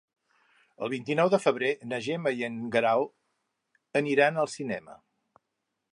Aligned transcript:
El 0.85 0.89
vint-i-nou 0.93 1.29
de 1.33 1.39
febrer 1.43 1.69
na 1.91 1.99
Gemma 2.07 2.33
i 2.39 2.43
en 2.49 2.57
Guerau 2.77 3.07
aniran 4.03 4.45
al 4.45 4.53
cinema. 4.59 5.01